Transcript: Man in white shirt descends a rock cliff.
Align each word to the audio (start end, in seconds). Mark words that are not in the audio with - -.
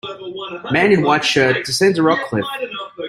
Man 0.71 0.91
in 0.91 1.03
white 1.03 1.23
shirt 1.23 1.63
descends 1.63 1.99
a 1.99 2.01
rock 2.01 2.21
cliff. 2.25 2.43